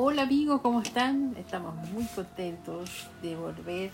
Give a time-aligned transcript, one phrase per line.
[0.00, 1.34] Hola amigos, ¿cómo están?
[1.36, 3.90] Estamos muy contentos de volver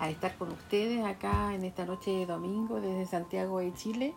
[0.00, 4.14] a estar con ustedes acá en esta noche de domingo desde Santiago de Chile.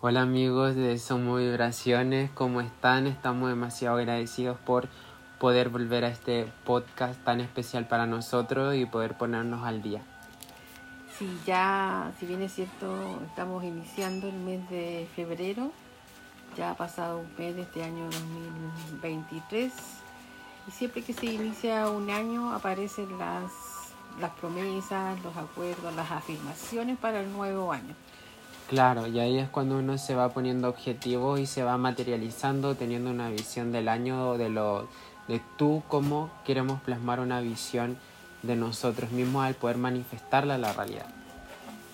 [0.00, 3.06] Hola amigos de Somos Vibraciones, ¿cómo están?
[3.06, 4.88] Estamos demasiado agradecidos por
[5.38, 10.00] poder volver a este podcast tan especial para nosotros y poder ponernos al día.
[11.18, 15.72] Sí, ya, si bien es cierto, estamos iniciando el mes de febrero,
[16.56, 20.03] ya ha pasado un mes de este año 2023
[20.66, 23.50] y siempre que se inicia un año aparecen las,
[24.20, 27.94] las promesas, los acuerdos, las afirmaciones para el nuevo año.
[28.68, 33.10] Claro, y ahí es cuando uno se va poniendo objetivos y se va materializando, teniendo
[33.10, 34.88] una visión del año, de lo
[35.28, 37.96] de tú cómo queremos plasmar una visión
[38.42, 41.06] de nosotros mismos al poder manifestarla a la realidad.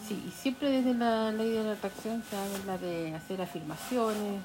[0.06, 4.40] Sí, y siempre desde la ley de la atracción se habla de hacer afirmaciones,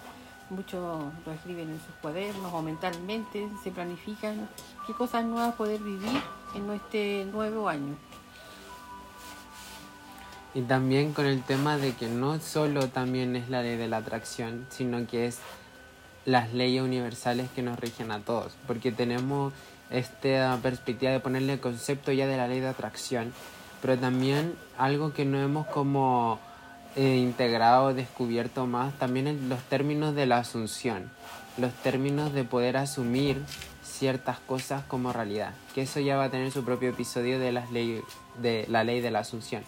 [0.50, 4.50] muchos lo escriben en sus cuadernos o mentalmente, se planifican
[4.86, 6.22] qué cosas nuevas poder vivir
[6.56, 7.96] en este nuevo año.
[10.54, 13.98] Y también con el tema de que no solo también es la ley de la
[13.98, 15.40] atracción, sino que es
[16.26, 19.54] las leyes universales que nos rigen a todos, porque tenemos
[19.90, 23.34] esta perspectiva de ponerle el concepto ya de la ley de atracción,
[23.82, 26.40] pero también algo que no hemos como
[26.96, 31.12] eh, integrado, descubierto más, también en los términos de la asunción,
[31.58, 33.42] los términos de poder asumir
[33.84, 37.72] ciertas cosas como realidad, que eso ya va a tener su propio episodio de, las
[37.72, 38.04] leyes,
[38.42, 39.64] de la ley de la asunción.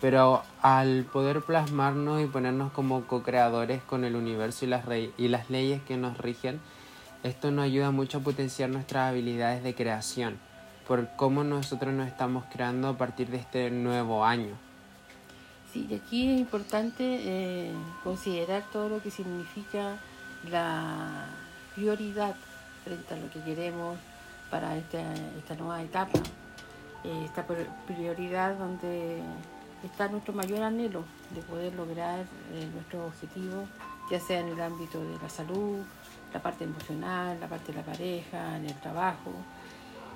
[0.00, 4.84] Pero al poder plasmarnos y ponernos como co-creadores con el universo y las,
[5.16, 6.60] y las leyes que nos rigen,
[7.22, 10.38] esto nos ayuda mucho a potenciar nuestras habilidades de creación,
[10.88, 14.56] por cómo nosotros nos estamos creando a partir de este nuevo año.
[15.72, 17.72] Sí, y aquí es importante eh,
[18.04, 19.96] considerar todo lo que significa
[20.50, 21.26] la
[21.74, 22.34] prioridad
[22.84, 23.96] frente a lo que queremos
[24.50, 25.00] para esta,
[25.38, 26.18] esta nueva etapa.
[27.04, 27.46] Eh, esta
[27.86, 29.22] prioridad donde
[29.82, 31.04] está nuestro mayor anhelo
[31.34, 32.20] de poder lograr
[32.52, 33.66] eh, nuestros objetivos,
[34.10, 35.78] ya sea en el ámbito de la salud,
[36.34, 39.32] la parte emocional, la parte de la pareja, en el trabajo.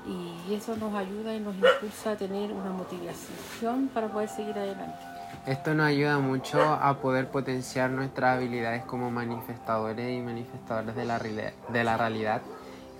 [0.06, 5.15] Y eso nos ayuda y nos impulsa a tener una motivación para poder seguir adelante.
[5.46, 11.96] Esto nos ayuda mucho a poder potenciar nuestras habilidades como manifestadores y manifestadores de la,
[11.96, 12.42] realidad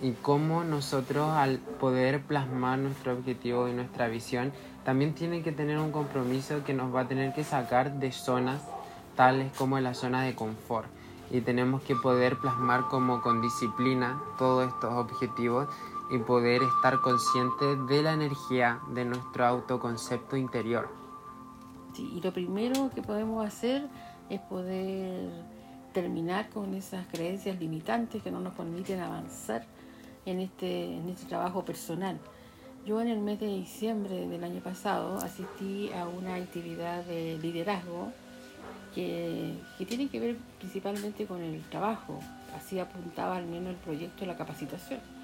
[0.00, 4.52] y cómo nosotros al poder plasmar nuestro objetivo y nuestra visión
[4.84, 8.62] también tiene que tener un compromiso que nos va a tener que sacar de zonas
[9.16, 10.86] tales como la zona de confort
[11.32, 15.66] y tenemos que poder plasmar como con disciplina todos estos objetivos
[16.12, 21.05] y poder estar conscientes de la energía de nuestro autoconcepto interior.
[22.02, 23.86] Y lo primero que podemos hacer
[24.28, 25.30] es poder
[25.92, 29.64] terminar con esas creencias limitantes que no nos permiten avanzar
[30.26, 32.18] en este, en este trabajo personal.
[32.84, 38.12] Yo en el mes de diciembre del año pasado asistí a una actividad de liderazgo
[38.94, 42.18] que, que tiene que ver principalmente con el trabajo.
[42.54, 45.15] Así apuntaba al menos el proyecto de la capacitación.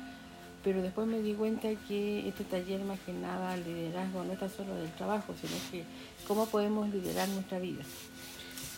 [0.64, 4.48] Pero después me di cuenta que este taller más que nada el liderazgo no está
[4.48, 5.84] solo del trabajo, sino que
[6.26, 7.82] cómo podemos liderar nuestra vida.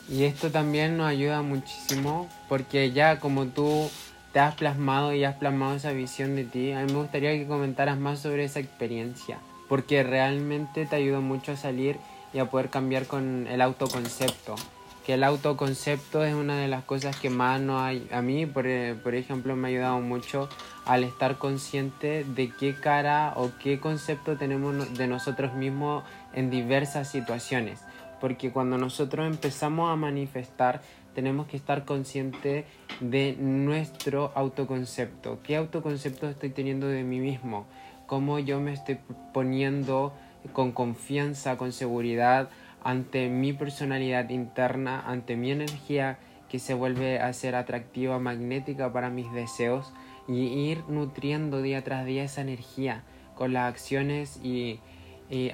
[0.08, 3.88] Y esto también nos ayuda muchísimo porque ya como tú
[4.34, 6.72] te has plasmado y has plasmado esa visión de ti.
[6.72, 11.52] A mí me gustaría que comentaras más sobre esa experiencia, porque realmente te ayudó mucho
[11.52, 11.98] a salir
[12.32, 14.56] y a poder cambiar con el autoconcepto.
[15.04, 18.08] Que el autoconcepto es una de las cosas que más no hay.
[18.10, 18.64] A mí, por,
[19.02, 20.48] por ejemplo, me ha ayudado mucho
[20.86, 27.10] al estar consciente de qué cara o qué concepto tenemos de nosotros mismos en diversas
[27.10, 27.80] situaciones.
[28.20, 30.80] Porque cuando nosotros empezamos a manifestar,
[31.14, 32.64] tenemos que estar conscientes
[33.00, 35.40] de nuestro autoconcepto.
[35.42, 37.66] ¿Qué autoconcepto estoy teniendo de mí mismo?
[38.06, 38.98] ¿Cómo yo me estoy
[39.32, 40.12] poniendo
[40.52, 42.50] con confianza, con seguridad
[42.84, 46.18] ante mi personalidad interna, ante mi energía
[46.48, 49.92] que se vuelve a ser atractiva, magnética para mis deseos
[50.28, 53.02] y ir nutriendo día tras día esa energía
[53.34, 54.80] con las acciones y,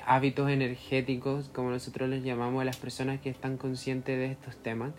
[0.04, 4.92] hábitos energéticos, como nosotros los llamamos a las personas que están conscientes de estos temas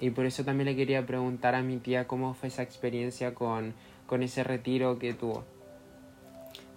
[0.00, 3.74] y por eso también le quería preguntar a mi tía cómo fue esa experiencia con,
[4.06, 5.44] con ese retiro que tuvo.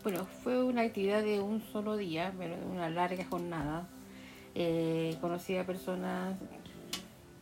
[0.04, 3.88] Bueno, fue una actividad de un solo día, pero de una larga jornada.
[4.56, 6.36] Eh, conocí a personas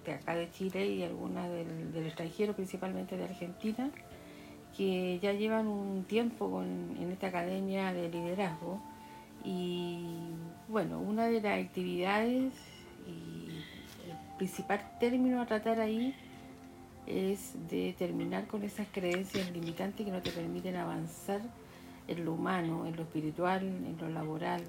[0.06, 3.90] de acá de Chile y algunas del, extranjero, principalmente de Argentina,
[4.76, 8.82] que ya llevan un tiempo en esta academia de liderazgo.
[9.46, 10.06] Y
[10.68, 12.54] bueno, una de las actividades
[13.08, 13.44] y
[14.38, 16.16] principal término a tratar ahí
[17.06, 21.42] es de terminar con esas creencias limitantes que no te permiten avanzar
[22.08, 24.62] en lo humano, en lo espiritual, en lo laboral,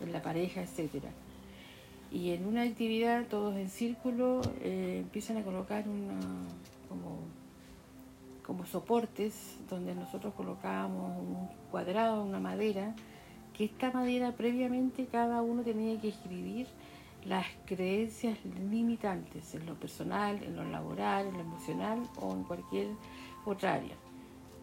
[0.00, 1.10] en la pareja, etcétera.
[2.14, 6.16] Y en una actividad, todos en círculo, eh, empiezan a colocar una,
[6.88, 7.18] como,
[8.46, 12.94] como soportes donde nosotros colocábamos un cuadrado, una madera,
[13.52, 16.68] que esta madera previamente cada uno tenía que escribir
[17.26, 18.38] las creencias
[18.70, 22.90] limitantes en lo personal, en lo laboral, en lo emocional o en cualquier
[23.44, 23.96] otra área.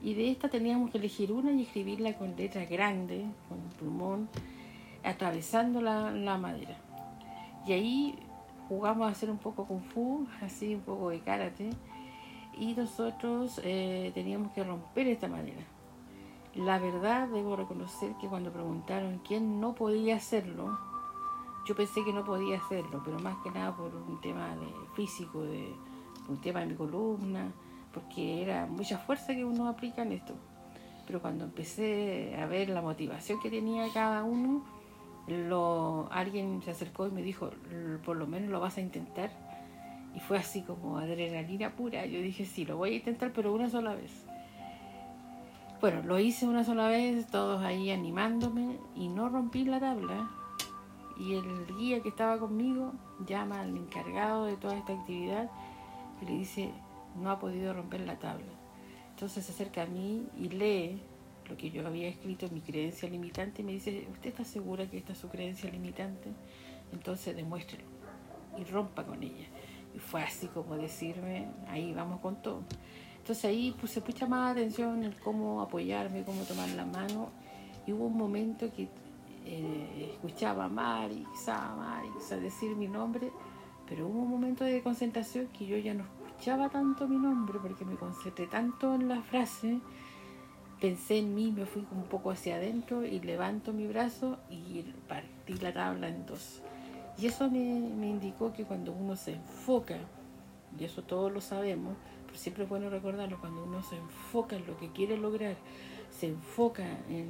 [0.02, 4.30] Y de esta teníamos que elegir una y escribirla con letra grande, con plumón,
[5.04, 6.78] atravesando la madera.
[7.66, 8.20] Y ahí
[8.68, 11.70] jugamos a hacer un poco kung fu, así un poco de karate,
[12.58, 15.64] y nosotros eh, teníamos que romper esta madera.
[16.56, 20.78] La verdad, debo reconocer que cuando preguntaron quién no podía hacerlo,
[21.66, 25.44] yo pensé que no podía hacerlo, pero más que nada por un tema de físico,
[25.44, 25.74] de
[26.28, 27.52] un tema de mi columna,
[27.94, 30.34] porque era mucha fuerza que uno aplica en esto.
[31.06, 34.64] Pero cuando empecé a ver la motivación que tenía cada uno,
[35.38, 37.52] lo, alguien se acercó y me dijo,
[38.06, 39.32] por lo menos lo vas a intentar.
[40.16, 42.06] Y fue así como adrenalina pura.
[42.06, 44.26] Yo dije, sí, lo voy a intentar, pero una sola vez.
[45.80, 50.30] Bueno, lo hice una sola vez, todos ahí animándome y no rompí la tabla
[51.22, 52.94] y el guía que estaba conmigo
[53.28, 55.50] llama al encargado de toda esta actividad
[56.22, 56.72] y le dice,
[57.16, 58.52] no ha podido romper la tabla.
[59.12, 61.02] Entonces se acerca a mí y lee
[61.52, 64.98] lo que yo había escrito mi creencia limitante y me dice, ¿usted está segura que
[64.98, 66.30] esta es su creencia limitante?
[66.94, 67.84] Entonces demuéstrelo
[68.58, 69.48] y rompa con ella.
[69.94, 72.64] Y fue así como decirme, ahí vamos con todo.
[73.18, 77.30] Entonces ahí puse mucha más atención en cómo apoyarme, cómo tomar la mano.
[77.86, 78.88] Y hubo un momento que
[79.46, 83.30] eh, escuchaba a Marisa, Marisa decir mi nombre,
[83.90, 87.84] pero hubo un momento de concentración que yo ya no escuchaba tanto mi nombre porque
[87.84, 89.82] me concentré tanto en la frase,
[90.82, 95.54] pensé en mí, me fui un poco hacia adentro y levanto mi brazo y partí
[95.62, 96.62] la tabla en dos.
[97.18, 99.98] Y eso me, me indicó que cuando uno se enfoca,
[100.78, 101.96] y eso todos lo sabemos,
[102.26, 105.56] pero siempre es bueno recordarlo, cuando uno se enfoca en lo que quiere lograr,
[106.10, 107.30] se enfoca en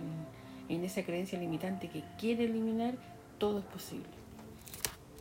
[0.72, 2.96] en esa creencia limitante que quiere eliminar,
[3.38, 4.08] todo es posible.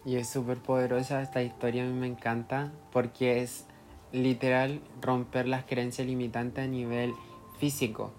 [0.05, 3.67] Y es súper poderosa esta historia, a mí me encanta porque es
[4.13, 7.13] literal romper las creencias limitantes a nivel
[7.59, 8.13] físico.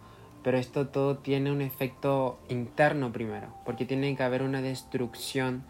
[0.44, 5.64] Pero esto todo tiene un efecto interno primero, porque tiene que haber una destrucción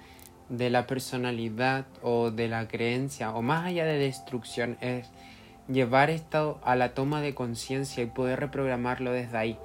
[0.49, 5.09] de la personalidad o de la creencia, o más allá de destrucción, es
[5.67, 9.57] llevar esto a la toma de conciencia y poder reprogramarlo desde ahí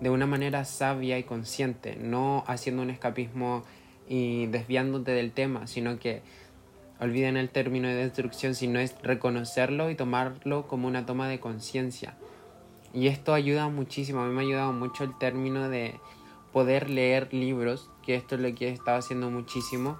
[0.00, 3.64] de una manera sabia y consciente, no haciendo un escapismo
[4.08, 6.22] y desviándote del tema, sino que
[7.00, 12.14] olviden el término de destrucción, sino es reconocerlo y tomarlo como una toma de conciencia.
[12.94, 16.00] Y esto ayuda muchísimo, a mí me ha ayudado mucho el término de
[16.52, 19.98] poder leer libros, que esto es lo que he estado haciendo muchísimo,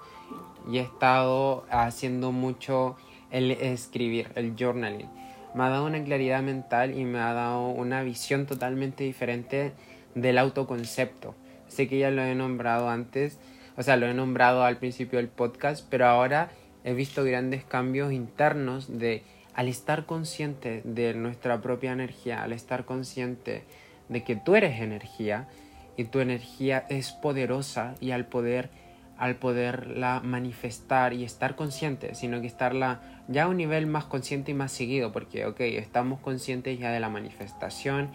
[0.69, 2.97] y he estado haciendo mucho
[3.31, 5.07] el escribir, el journaling.
[5.53, 9.73] Me ha dado una claridad mental y me ha dado una visión totalmente diferente
[10.15, 11.35] del autoconcepto.
[11.67, 13.39] Sé que ya lo he nombrado antes,
[13.77, 16.49] o sea, lo he nombrado al principio del podcast, pero ahora
[16.83, 19.23] he visto grandes cambios internos de
[19.59, 23.65] al estar consciente de nuestra propia energía, al estar consciente
[24.07, 25.49] de que tú eres energía
[25.97, 28.69] y tu energía es poderosa y al poder
[29.17, 34.51] al poderla manifestar y estar consciente, sino que estarla ya a un nivel más consciente
[34.51, 38.11] y más seguido, porque, ok, estamos conscientes ya de la manifestación,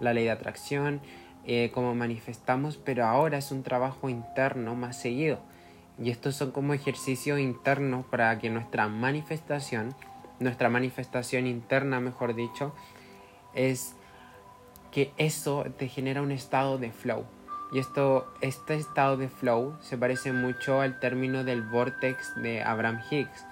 [0.00, 1.00] la ley de atracción,
[1.46, 5.38] eh, como manifestamos, pero ahora es un trabajo interno más seguido.
[6.02, 9.94] Y estos son como ejercicios internos para que nuestra manifestación,
[10.40, 12.74] nuestra manifestación interna, mejor dicho,
[13.54, 13.94] es
[14.90, 17.24] que eso te genera un estado de flow.
[17.72, 23.00] Y esto, este estado de flow se parece mucho al término del vortex de Abraham
[23.10, 23.44] Hicks,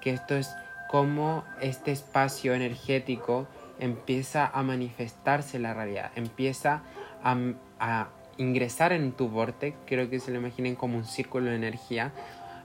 [0.00, 0.48] que esto es
[0.88, 3.46] como este espacio energético
[3.78, 6.82] empieza a manifestarse la realidad, empieza
[7.22, 12.12] a, ingresar en tu vortex, creo que se lo imaginen como un círculo de energía.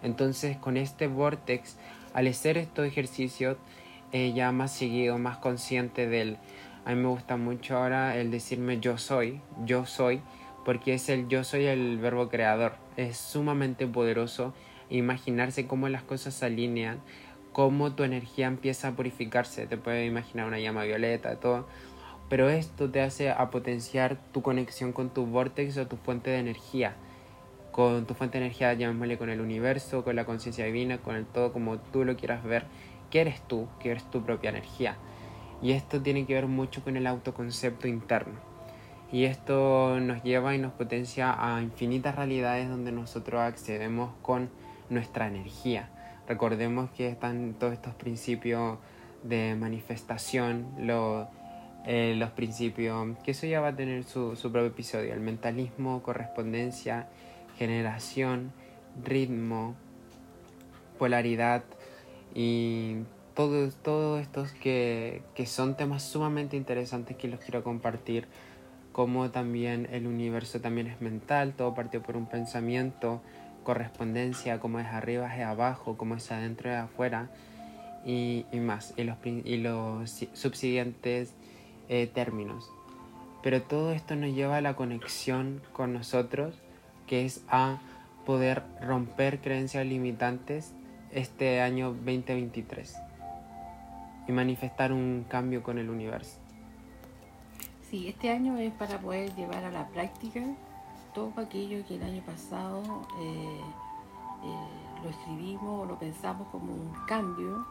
[0.04, 1.78] Entonces con este vortex,
[2.14, 3.58] al hacer estos ejercicios,
[4.12, 6.38] eh, ya más seguido, más consciente del...
[6.86, 10.22] A mí me gusta mucho ahora el decirme yo soy, yo soy,
[10.66, 12.74] porque es el yo soy el verbo creador.
[12.98, 14.54] Es sumamente poderoso
[14.90, 17.00] imaginarse cómo las cosas se alinean,
[17.54, 19.66] cómo tu energía empieza a purificarse.
[19.66, 21.66] Te puedes imaginar una llama violeta, todo
[22.34, 26.40] pero esto te hace a potenciar tu conexión con tu vortex o tu fuente de
[26.40, 26.96] energía,
[27.74, 31.26] con tu fuente de energía, llamémosle con el universo, con la conciencia divina, con el
[31.26, 32.66] todo como tú lo quieras ver,
[33.10, 34.96] qué eres tú, qué eres tu propia energía.
[35.62, 38.36] Y esto tiene que ver mucho con el autoconcepto interno.
[39.12, 44.50] Y esto nos lleva y nos potencia a infinitas realidades donde nosotros accedemos con
[44.90, 45.90] nuestra energía.
[46.28, 48.78] Recordemos que están todos estos principios
[49.24, 50.68] de manifestación,
[51.86, 56.04] eh, los principios, que eso ya va a tener su, su propio episodio, el mentalismo,
[56.04, 57.08] correspondencia,
[57.58, 58.52] generación,
[59.04, 59.76] ritmo,
[60.98, 61.64] polaridad
[62.36, 62.98] y
[63.34, 63.76] todos,
[64.22, 68.28] estos que, que son temas sumamente interesantes que los quiero compartir
[68.94, 73.22] como también el universo también es mental, todo partió por un pensamiento,
[73.64, 77.30] correspondencia, como es arriba es abajo, como es adentro es afuera
[78.06, 81.34] y, y más, y los, y los subsiguientes
[81.90, 82.70] eh, términos.
[83.42, 86.56] Pero todo esto nos lleva a la conexión con nosotros,
[87.08, 87.80] que es a
[88.26, 90.74] poder romper creencias limitantes
[91.12, 92.96] este año 2023
[94.28, 96.38] y manifestar un cambio con el universo.
[97.90, 100.42] Sí, este año es para poder llevar a la práctica
[101.14, 102.82] todo aquello que el año pasado
[103.20, 103.62] eh,
[104.44, 107.66] eh, lo escribimos o lo pensamos como un cambio.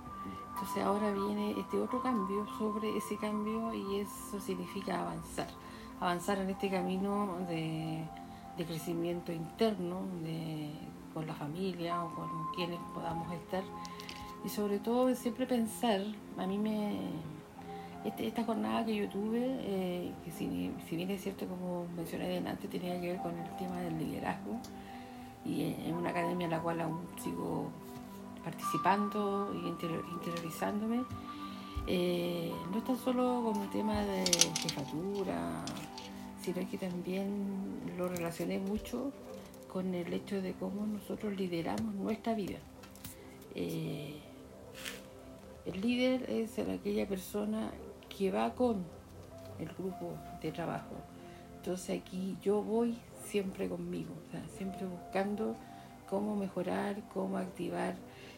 [0.54, 5.48] Entonces ahora viene este otro cambio sobre ese cambio y eso significa avanzar.
[5.98, 8.04] Avanzar en este camino de,
[8.56, 10.02] de crecimiento interno
[11.14, 13.62] con la familia o con quienes podamos estar.
[14.44, 16.00] Y sobre todo siempre pensar,
[16.37, 16.99] a mí me
[18.04, 22.68] este, esta jornada que yo tuve, eh, que si, bien es cierto, como mencioné antes,
[22.68, 24.59] tenía que ver con el tema del liderazgo,
[25.44, 27.68] y en una academia en la cual aún sigo
[28.42, 31.04] participando y interiorizándome,
[31.87, 34.25] eh, no es tan solo como tema de
[34.61, 35.64] jefatura,
[36.42, 39.12] sino que también lo relacioné mucho
[39.72, 42.58] con el hecho de cómo nosotros lideramos nuestra vida.
[43.54, 44.16] Eh,
[45.64, 47.70] el líder es aquella persona
[48.08, 48.84] que va con
[49.58, 50.96] el grupo de trabajo.
[51.56, 54.12] Entonces aquí yo voy siempre conmigo,
[54.56, 55.56] siempre buscando
[56.11, 57.94] cómo mejorar, cómo activar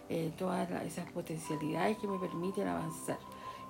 [0.09, 3.19] eh, todas esas potencialidades que me permiten avanzar.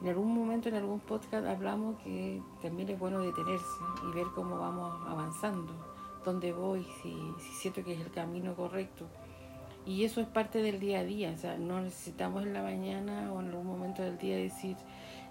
[0.00, 3.64] En algún momento, en algún podcast, hablamos que también es bueno detenerse
[4.08, 5.72] y ver cómo vamos avanzando,
[6.24, 9.06] dónde voy, si, si siento que es el camino correcto.
[9.86, 13.32] Y eso es parte del día a día, o sea, no necesitamos en la mañana
[13.32, 14.76] o en algún momento del día decir,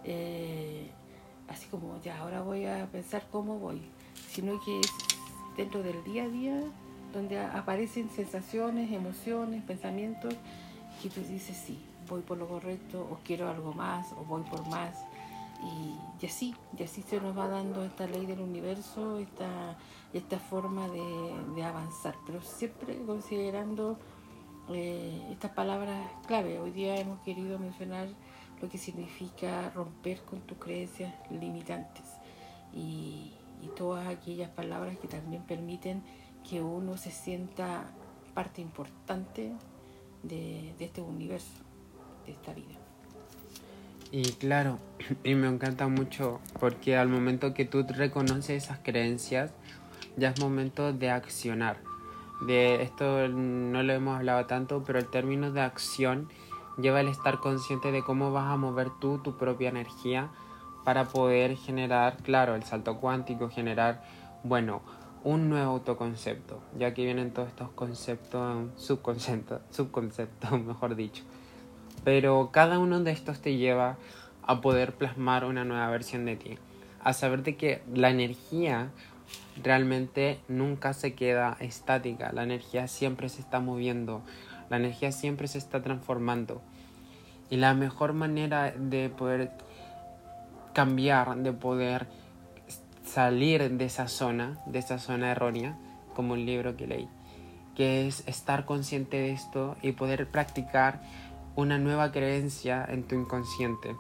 [0.03, 0.91] eh,
[1.47, 3.81] así como ya ahora voy a pensar cómo voy,
[4.29, 4.93] sino que es
[5.57, 6.61] dentro del día a día
[7.13, 10.35] donde aparecen sensaciones, emociones, pensamientos
[11.01, 11.79] que tú dices sí,
[12.13, 15.03] voy por lo correcto o quiero algo más o voy por más.
[16.21, 19.77] Y, así, y así se nos va dando esta ley del universo, esta,
[20.13, 23.97] esta forma de, avanzar, pero siempre considerando
[24.69, 26.59] eh, estas palabras clave.
[26.59, 28.07] Hoy día hemos querido mencionar
[28.61, 32.05] lo que significa romper con tus creencias limitantes.
[32.73, 33.33] Y,
[33.77, 36.03] todas aquellas palabras que también permiten
[36.47, 37.85] que uno se sienta
[38.33, 39.53] parte importante
[40.21, 41.63] de, este universo,
[42.27, 42.75] esta vida.
[44.11, 44.79] Y claro,
[45.23, 49.51] y me encanta mucho porque al momento que tú reconoces esas creencias,
[50.17, 51.77] ya es momento de accionar.
[52.45, 56.29] De esto no lo hemos hablado tanto, pero el término de acción
[56.77, 60.29] lleva el estar consciente de cómo vas a mover tú tu propia energía
[60.83, 64.03] para poder generar, claro, el salto cuántico, generar,
[64.43, 64.81] bueno,
[65.23, 71.23] un nuevo autoconcepto, ya que vienen todos estos conceptos, subconceptos, subconceptos, mejor dicho.
[72.03, 73.97] Pero cada uno de estos te lleva
[74.41, 76.57] a poder plasmar una nueva versión de ti,
[77.01, 78.89] a saber de que la energía
[79.61, 84.21] realmente nunca se queda estática, la energía siempre se está moviendo,
[84.69, 86.61] la energía siempre se está transformando.
[87.49, 89.51] Y la mejor manera de poder
[90.73, 92.07] cambiar, de poder
[93.05, 95.77] salir de esa zona, de esa zona errónea,
[96.15, 97.07] como un libro que leí,
[97.75, 101.01] que es estar consciente de esto y poder practicar
[101.55, 103.95] una nueva creencia en tu inconsciente.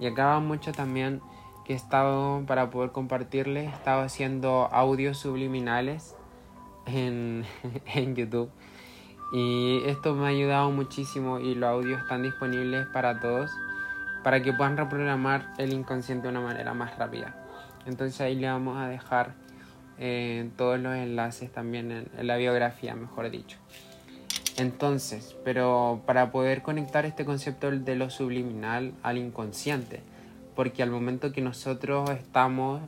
[0.00, 1.20] Y acaba mucho también
[1.64, 6.16] que he estado, para poder compartirles, he estado haciendo audios subliminales
[6.86, 7.44] en,
[7.94, 8.50] en YouTube
[9.32, 13.50] y esto me ha ayudado muchísimo y los audios están disponibles para todos
[14.22, 17.34] para que puedan reprogramar el inconsciente de una manera más rápida.
[17.86, 19.34] Entonces ahí le vamos a dejar
[19.98, 23.56] eh, todos los enlaces también en, la biografía, mejor dicho.
[24.58, 30.00] Entonces, pero para poder conectar este concepto de lo subliminal al inconsciente,
[30.54, 32.82] porque al momento que nosotros estamos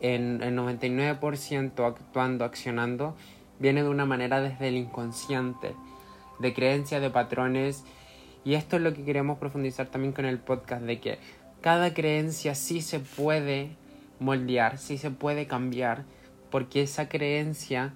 [0.00, 3.14] en el 99% actuando, accionando,
[3.58, 5.74] viene de una manera desde el inconsciente,
[6.38, 7.82] de creencias, de patrones
[8.44, 11.18] Y esto es lo que queremos profundizar también con el podcast, de que
[11.60, 13.70] cada creencia sí se puede
[14.20, 16.04] moldear, sí se puede cambiar,
[16.50, 17.92] porque esa creencia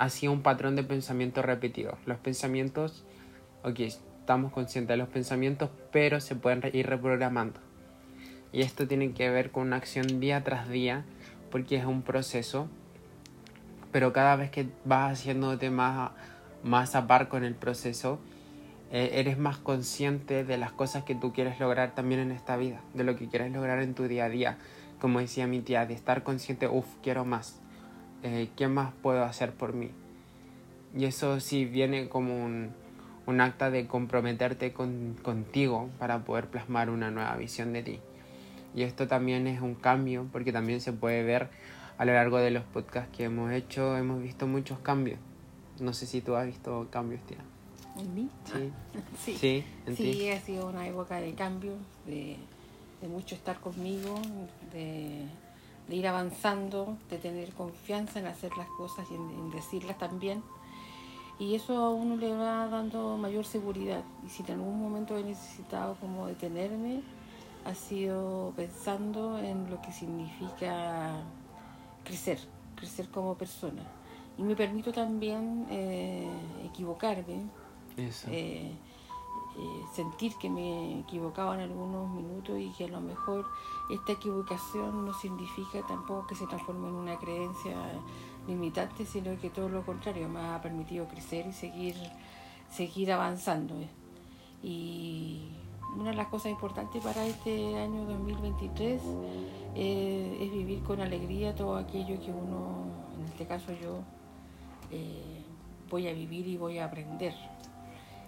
[0.00, 1.98] hacía un patrón de pensamiento repetido.
[2.06, 3.04] Los pensamientos,
[3.62, 7.60] ok, estamos conscientes de los pensamientos, pero se pueden ir reprogramando.
[8.50, 11.04] Y esto tiene que ver con una acción día tras día,
[11.50, 12.66] porque es un proceso,
[13.92, 16.12] pero cada vez que vas haciéndote más,
[16.64, 18.18] más a par con el proceso,
[18.92, 22.80] eh, eres más consciente de las cosas que tú quieres lograr también en esta vida,
[22.94, 24.56] de lo que quieres lograr en tu día a día.
[24.98, 27.60] Como decía mi tía, de estar consciente, uff, quiero más.
[28.22, 29.90] Eh, ¿Qué más puedo hacer por mí?
[30.96, 32.70] Y eso sí viene como un,
[33.26, 38.00] un acta de comprometerte con, contigo para poder plasmar una nueva visión de ti.
[38.74, 41.48] Y esto también es un cambio porque también se puede ver
[41.98, 45.18] a lo largo de los podcasts que hemos hecho, hemos visto muchos cambios.
[45.80, 47.38] No sé si tú has visto cambios, tía.
[47.98, 48.30] ¿En mí?
[48.44, 48.72] Sí.
[49.38, 51.74] Sí, en sí ha sido una época de cambio,
[52.06, 52.36] de,
[53.00, 54.14] de mucho estar conmigo,
[54.72, 55.26] de,
[55.90, 60.42] de, ir avanzando, de tener confianza en hacer las cosas y en decirlas también
[61.40, 64.04] y eso a uno le va dando mayor seguridad.
[64.24, 67.00] Y si en algún momento he necesitado como detenerme,
[67.64, 71.16] ha sido pensando en lo que significa
[72.04, 72.38] crecer,
[72.76, 73.82] crecer como persona.
[74.36, 76.30] Y me permito también eh,
[76.66, 77.46] equivocarme,
[78.28, 78.72] eh,
[79.58, 83.46] eh, sentir que me equivocaba en algunos minutos y que a lo mejor
[83.90, 87.76] esta equivocación no significa tampoco que se transforme en una creencia
[88.46, 91.96] limitante, sino que todo lo contrario, me ha permitido crecer y seguir,
[92.70, 93.74] seguir avanzando.
[94.62, 95.48] Y
[95.96, 99.02] una de las cosas importantes para este año 2023
[99.74, 102.84] eh, es vivir con alegría todo aquello que uno,
[103.18, 103.98] en este caso yo,
[104.92, 105.42] eh,
[105.90, 107.34] voy a vivir y voy a aprender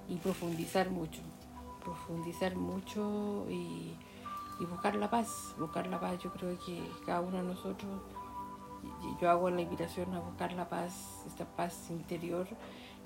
[0.09, 1.21] y profundizar mucho,
[1.85, 3.94] profundizar mucho y,
[4.61, 6.18] y buscar la paz, buscar la paz.
[6.23, 8.00] Yo creo que cada uno de nosotros
[9.21, 12.46] yo hago la invitación a buscar la paz, esta paz interior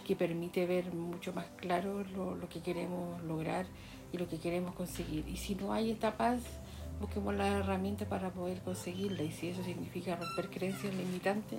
[0.07, 3.67] que permite ver mucho más claro lo, que queremos lograr
[4.13, 5.29] y lo que queremos conseguir.
[5.29, 6.43] Y si no hay esta paz,
[7.01, 9.25] busquemos la herramienta para poder conseguirla.
[9.25, 11.59] Y si eso significa romper creencias limitantes,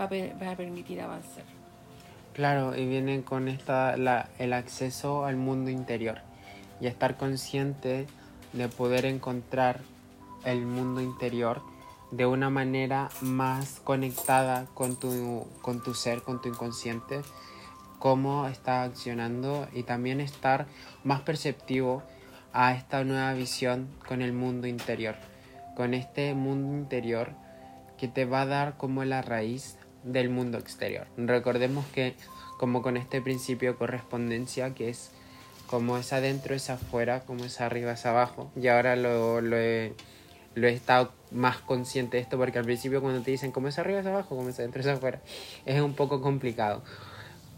[0.00, 1.44] va a, permitir avanzar.
[2.36, 3.94] Claro, y viene con esta,
[4.38, 6.18] el acceso al mundo interior
[6.82, 8.06] y estar consciente
[8.52, 9.80] de poder encontrar
[10.44, 11.62] el mundo interior
[12.10, 17.22] de una manera más conectada con tu, con tu ser, con tu inconsciente,
[17.98, 20.66] cómo está accionando y también estar
[21.04, 22.02] más perceptivo
[22.52, 25.14] a esta nueva visión con el mundo interior,
[25.74, 27.30] con este mundo interior
[27.96, 31.06] que te va a dar como la raíz del mundo exterior.
[31.16, 32.14] Recordemos que
[32.58, 35.10] como con este principio de correspondencia que es
[35.66, 39.94] como es adentro es afuera, como es arriba es abajo, y ahora lo, lo he
[40.56, 43.78] lo he estado más consciente de esto porque al principio cuando te dicen cómo es
[43.78, 45.20] arriba es abajo, cómo es adentro es afuera,
[45.66, 46.82] es un poco complicado.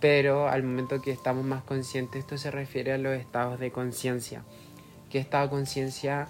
[0.00, 4.42] Pero al momento que estamos más conscientes, esto se refiere a los estados de conciencia.
[5.10, 6.28] ¿Qué estado de conciencia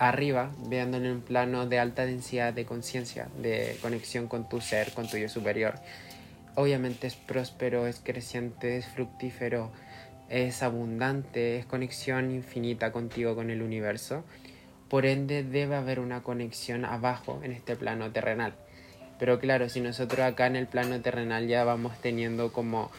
[0.00, 4.92] arriba, viendo en un plano de alta densidad de conciencia, de conexión con tu ser,
[4.92, 5.74] con tu yo superior?
[6.56, 9.70] Obviamente es próspero, es creciente, es fructífero,
[10.28, 14.24] es abundante, es conexión infinita contigo, con el universo
[14.90, 18.54] por ende debe haber una conexión abajo en este plano terrenal.
[19.20, 22.90] Pero claro, si nosotros acá en el plano terrenal ya vamos teniendo como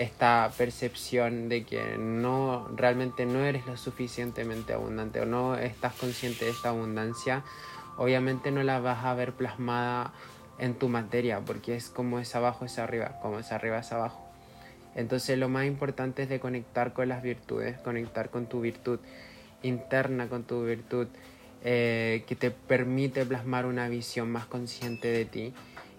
[0.00, 6.46] esta percepción de que no realmente no eres lo suficientemente abundante o no estás consciente
[6.46, 7.44] de esta abundancia,
[7.98, 10.14] obviamente no la vas a ver plasmada
[10.58, 14.26] en tu materia, porque es como es abajo es arriba, como es arriba es abajo.
[14.94, 19.00] Entonces lo más importante es de conectar con las virtudes, conectar con tu virtud
[19.62, 21.08] interna, con tu virtud
[21.62, 25.52] eh, que te permite plasmar una visión más consciente de ti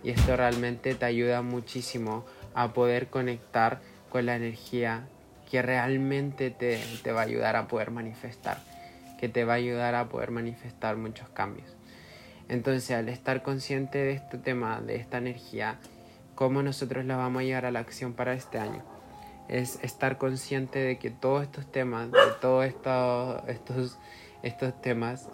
[0.03, 3.79] y esto realmente te ayuda muchísimo a poder conectar
[4.11, 5.07] con la energía
[5.49, 8.59] que realmente te, te, va a ayudar a poder manifestar,
[9.19, 11.75] que te va a ayudar a poder manifestar muchos cambios.
[12.47, 15.79] Entonces, al estar consciente de este tema, de esta energía,
[16.35, 18.83] ¿cómo nosotros la vamos a llevar a la acción para este año?
[19.47, 23.97] Es estar consciente de que todos estos temas, de todos estos, estos
[24.43, 25.29] estos temas,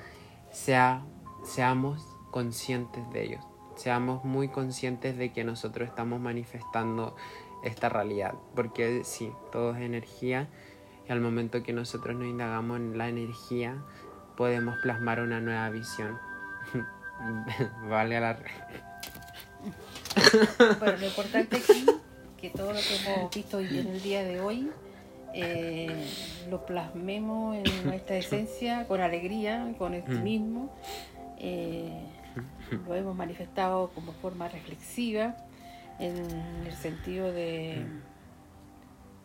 [0.50, 1.02] sea,
[1.44, 3.44] seamos conscientes de ellos,
[3.76, 7.16] seamos muy conscientes de que nosotros estamos manifestando
[7.64, 10.48] esta realidad, porque sí, todo es energía
[11.08, 13.82] y al momento que nosotros nos indagamos en la energía,
[14.36, 16.18] podemos plasmar una nueva visión.
[17.88, 18.38] vale a la...
[20.78, 21.86] Bueno, lo importante aquí,
[22.40, 24.70] que todo lo que hemos visto hoy en el día de hoy,
[25.34, 26.06] eh,
[26.48, 30.74] lo plasmemos en nuestra esencia con alegría, con optimismo.
[31.38, 32.02] Eh,
[32.86, 35.36] lo hemos manifestado como forma reflexiva
[36.00, 36.16] en
[36.66, 37.84] el sentido de,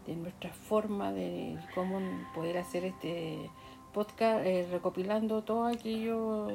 [0.05, 1.99] de nuestra forma de cómo
[2.35, 3.49] poder hacer este
[3.93, 6.51] podcast eh, recopilando todos aquellos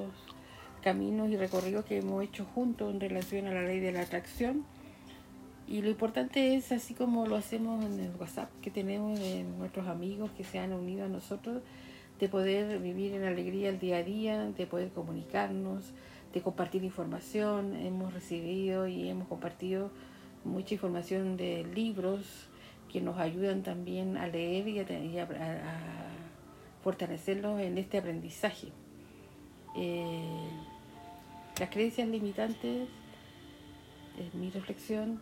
[0.82, 4.64] caminos y recorridos que hemos hecho juntos en relación a la ley de la atracción
[5.70, 9.86] y lo importante es, así como lo hacemos en el WhatsApp que tenemos de nuestros
[9.86, 11.62] amigos que se han unido a nosotros,
[12.18, 15.92] de poder vivir en alegría el día a día, de poder comunicarnos,
[16.34, 17.76] de compartir información.
[17.76, 19.92] Hemos recibido y hemos compartido
[20.44, 22.48] mucha información de libros
[22.90, 24.78] que nos ayudan también a leer y
[25.18, 25.28] a,
[26.82, 28.68] fortalecerlos en este aprendizaje.
[29.76, 30.48] Eh,
[31.58, 32.88] las creencias limitantes,
[34.18, 35.20] en mi reflexión,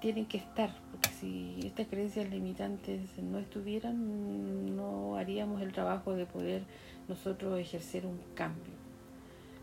[0.00, 6.26] tienen que estar, porque si estas creencias limitantes no estuvieran, no haríamos el trabajo de
[6.26, 6.62] poder
[7.08, 8.74] nosotros ejercer un cambio.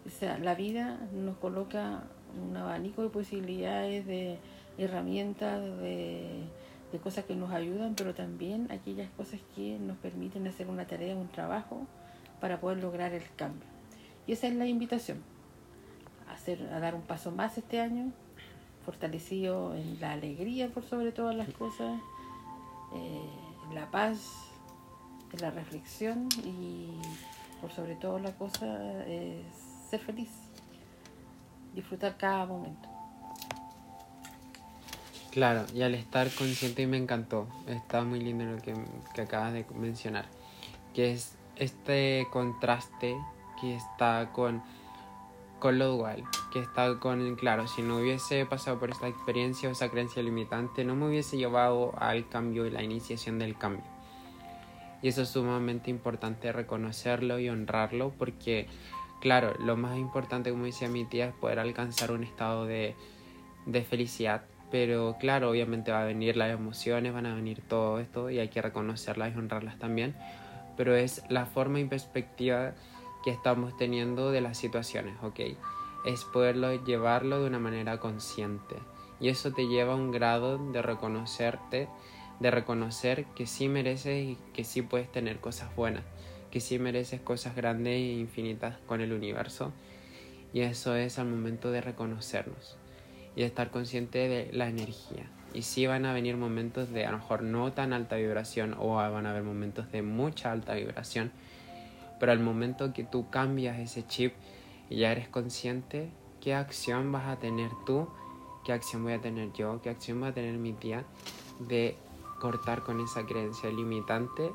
[0.06, 2.04] O sea, la vida nos coloca
[2.42, 4.38] un abanico de posibilidades, de
[4.78, 6.44] herramientas, de,
[6.92, 11.16] de cosas que nos ayudan, pero también aquellas cosas que nos permiten hacer una tarea,
[11.16, 11.88] un trabajo,
[12.40, 13.68] para poder lograr el cambio.
[14.28, 15.22] Y esa es la invitación,
[16.28, 18.12] a, hacer, a dar un paso más este año,
[18.86, 22.00] fortalecido en la alegría por sobre todas las cosas,
[22.94, 23.30] eh,
[23.70, 24.52] en la paz,
[25.32, 26.90] en la reflexión y
[27.62, 28.66] por sobre todo la cosa
[29.90, 30.30] ser feliz,
[31.74, 32.90] disfrutar cada momento.
[35.32, 38.76] Claro, y al estar consciente y me encantó, está muy lindo lo que,
[39.16, 40.26] que acabas de mencionar,
[40.94, 43.16] que es este contraste
[43.60, 44.62] que está con
[45.64, 49.72] con lo dual, que está con, claro, si no hubiese pasado por esta experiencia o
[49.72, 53.86] esa creencia limitante, no me hubiese llevado al cambio y la iniciación del cambio.
[55.02, 58.68] Y eso es sumamente importante reconocerlo y honrarlo porque,
[59.24, 62.94] claro, lo más importante, como decía mi tía, es poder alcanzar un estado de,
[63.66, 64.44] de felicidad.
[64.70, 68.50] Pero claro, obviamente va a venir las emociones, van a venir todo esto y hay
[68.50, 70.14] que reconocerlas y honrarlas también.
[70.76, 72.74] Pero es la forma y perspectiva
[73.24, 75.40] que estamos teniendo de las situaciones, ¿ok?
[76.06, 78.76] Es poderlo llevarlo de una manera consciente.
[79.22, 81.88] Y eso te lleva a un grado de reconocerte,
[82.42, 86.04] de reconocer que sí mereces y que sí puedes tener cosas buenas,
[86.54, 89.74] que sí mereces cosas grandes e infinitas con el universo.
[90.54, 92.78] Y eso es al momento de reconocernos
[93.36, 95.26] y de estar consciente de la energía.
[95.56, 98.94] Y sí van a venir momentos de a lo mejor no tan alta vibración o
[98.96, 101.32] van a haber momentos de mucha alta vibración
[102.24, 104.34] pero al momento que tú cambias ese chip
[104.90, 108.08] y ya eres consciente, ¿qué acción vas a tener tú?
[108.64, 109.82] ¿Qué acción voy a tener yo?
[109.82, 111.04] ¿Qué acción va a tener mi tía
[111.60, 111.98] de
[112.40, 114.54] cortar con esa creencia limitante?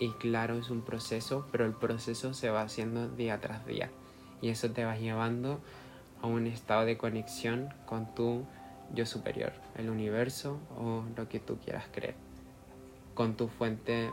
[0.00, 3.90] Y claro, es un proceso, pero el proceso se va haciendo día tras día.
[4.40, 5.60] Y eso te va llevando
[6.22, 8.46] a un estado de conexión con tu
[8.94, 12.14] yo superior, el universo o lo que tú quieras creer,
[13.14, 14.10] con tu fuente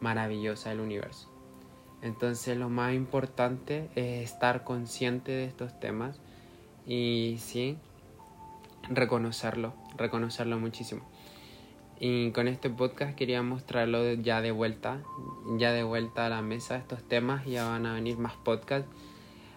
[0.00, 1.28] maravillosa del universo.
[2.02, 6.20] Entonces lo más importante es estar consciente de estos temas
[6.86, 7.76] y sí,
[8.88, 11.02] reconocerlo, reconocerlo muchísimo.
[12.00, 15.02] Y con este podcast quería mostrarlo ya de vuelta,
[15.58, 18.88] ya de vuelta a la mesa estos temas, ya van a venir más podcasts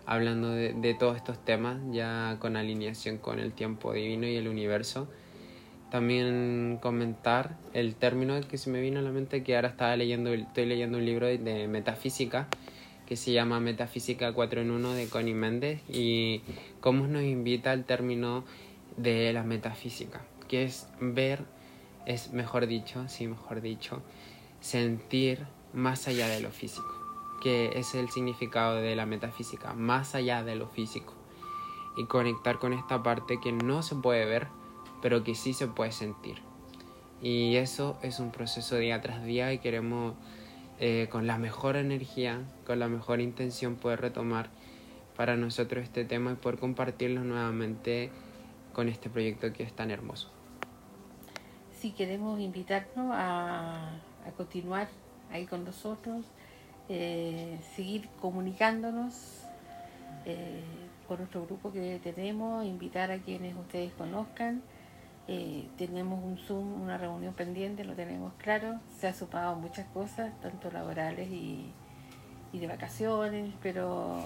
[0.06, 4.50] hablando de, de todos estos temas, ya con alineación con el tiempo divino y el
[4.50, 5.08] universo.
[5.94, 10.34] También comentar el término que se me vino a la mente que ahora estaba leyendo,
[10.34, 12.48] estoy leyendo un libro de, metafísica
[13.06, 16.42] que se llama Metafísica 4 en 1 de Connie Méndez y
[16.80, 18.44] cómo nos invita el término
[18.98, 21.46] de la metafísica, que es ver,
[22.06, 24.02] es mejor dicho, sí, mejor dicho,
[24.60, 26.94] sentir más allá de lo físico,
[27.42, 31.14] que es el significado de la metafísica, más allá de lo físico,
[31.98, 34.48] y conectar con esta parte que no se puede ver,
[35.02, 36.38] pero que sí se puede sentir.
[37.22, 40.16] Y eso es un proceso día tras día y queremos
[40.80, 44.50] eh, con la mejor energía, con la mejor intención poder retomar
[45.16, 48.10] para nosotros este tema y poder compartirlo nuevamente
[48.74, 50.32] con este proyecto que es tan hermoso.
[51.84, 53.90] Sí, queremos invitarnos a,
[54.26, 54.88] a continuar
[55.30, 56.26] ahí con nosotros,
[56.88, 59.42] eh, seguir comunicándonos
[60.24, 60.64] eh,
[61.10, 64.62] con nuestro grupo que tenemos, invitar a quienes ustedes conozcan
[65.28, 68.80] eh, tenemos un Zoom, una reunión pendiente, lo tenemos claro.
[68.98, 71.70] Se ha sumado muchas cosas, tanto laborales y,
[72.54, 74.22] de vacaciones, pero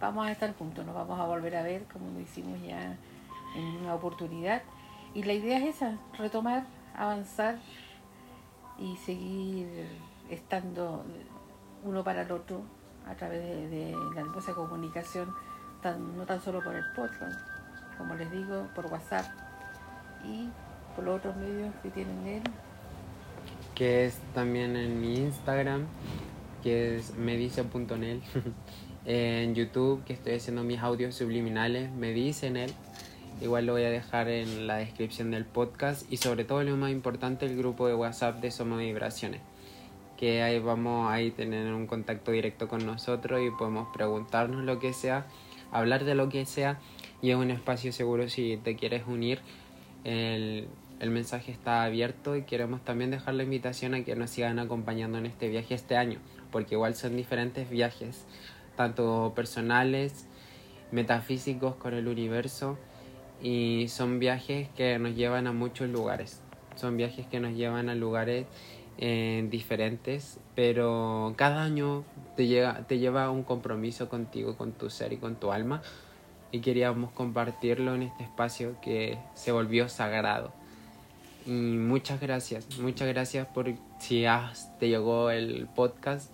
[0.00, 2.96] vamos a estar juntos, nos vamos a volver a ver como lo hicimos ya
[3.54, 4.62] en una oportunidad.
[5.14, 6.64] Y la idea es esa, retomar,
[6.96, 7.58] avanzar
[8.78, 9.68] y seguir
[10.30, 11.04] estando
[11.84, 12.62] uno para el otro
[13.06, 15.32] a través de, la hermosa comunicación,
[16.16, 17.38] no tan solo por el podcast,
[17.96, 19.26] como les digo, por WhatsApp
[20.24, 20.48] y
[20.94, 22.42] por los otros medios que tienen él.
[23.74, 25.86] Que es también en mi Instagram,
[26.62, 28.22] que es medice.nel.
[29.04, 32.72] en YouTube, que estoy haciendo mis audios subliminales, me dicen él.
[33.40, 36.10] Igual lo voy a dejar en la descripción del podcast.
[36.10, 39.42] Y sobre todo lo más importante el grupo de WhatsApp de Somos Vibraciones.
[40.16, 44.94] Que ahí vamos a tener un contacto directo con nosotros y podemos preguntarnos lo que
[44.94, 45.26] sea,
[45.70, 46.78] hablar de lo que sea.
[47.20, 49.40] Y es un espacio seguro si te quieres unir.
[50.04, 50.68] El,
[50.98, 55.18] el mensaje está abierto y queremos también dejar la invitación a que nos sigan acompañando
[55.18, 56.20] en este viaje este año,
[56.50, 58.24] porque igual son diferentes viajes,
[58.76, 60.26] tanto personales,
[60.92, 62.78] metafísicos con el universo
[63.42, 66.40] y son viajes que nos llevan a muchos lugares.
[66.74, 68.46] Son viajes que nos llevan a lugares
[68.98, 72.04] eh, diferentes, pero cada año
[72.36, 75.82] te, llega, te lleva un compromiso contigo, con tu ser y con tu alma.
[76.52, 80.52] Y queríamos compartirlo en este espacio que se volvió sagrado.
[81.44, 84.24] Y muchas gracias, muchas gracias por si
[84.80, 86.30] te llegó el podcast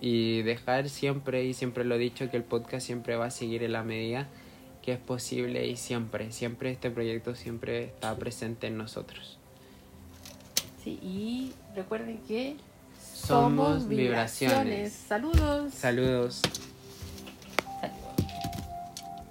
[0.00, 3.62] y dejar siempre, y siempre lo he dicho, que el podcast siempre va a seguir
[3.62, 4.28] en la medida
[4.82, 9.38] que es posible y siempre, siempre este proyecto siempre está presente en nosotros.
[10.82, 12.56] Sí, y recuerden que
[13.14, 14.92] somos, vibraciones.
[14.92, 15.72] Saludos.
[15.72, 16.42] Saludos.